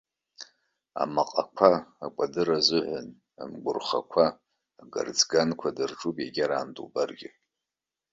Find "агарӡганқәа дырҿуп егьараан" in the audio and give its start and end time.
4.81-6.69